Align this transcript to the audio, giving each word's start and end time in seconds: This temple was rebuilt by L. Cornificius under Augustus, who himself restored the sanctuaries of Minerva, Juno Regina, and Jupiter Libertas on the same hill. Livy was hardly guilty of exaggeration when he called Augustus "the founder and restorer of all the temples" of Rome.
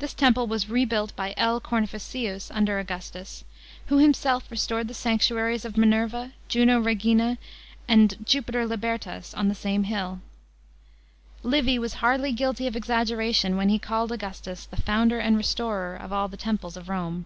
This 0.00 0.14
temple 0.14 0.48
was 0.48 0.68
rebuilt 0.68 1.14
by 1.14 1.32
L. 1.36 1.60
Cornificius 1.60 2.50
under 2.50 2.80
Augustus, 2.80 3.44
who 3.86 3.98
himself 3.98 4.50
restored 4.50 4.88
the 4.88 4.94
sanctuaries 4.94 5.64
of 5.64 5.76
Minerva, 5.76 6.32
Juno 6.48 6.80
Regina, 6.80 7.38
and 7.86 8.16
Jupiter 8.26 8.66
Libertas 8.66 9.34
on 9.34 9.46
the 9.48 9.54
same 9.54 9.84
hill. 9.84 10.18
Livy 11.44 11.78
was 11.78 11.94
hardly 12.02 12.32
guilty 12.32 12.66
of 12.66 12.74
exaggeration 12.74 13.56
when 13.56 13.68
he 13.68 13.78
called 13.78 14.10
Augustus 14.10 14.66
"the 14.66 14.76
founder 14.82 15.20
and 15.20 15.36
restorer 15.36 15.94
of 15.94 16.12
all 16.12 16.26
the 16.26 16.36
temples" 16.36 16.76
of 16.76 16.88
Rome. 16.88 17.24